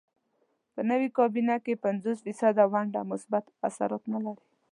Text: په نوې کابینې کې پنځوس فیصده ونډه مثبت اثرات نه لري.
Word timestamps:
په 0.73 0.81
نوې 0.89 1.07
کابینې 1.17 1.57
کې 1.65 1.81
پنځوس 1.85 2.17
فیصده 2.25 2.63
ونډه 2.71 3.01
مثبت 3.11 3.45
اثرات 3.67 4.03
نه 4.13 4.19
لري. 4.25 4.45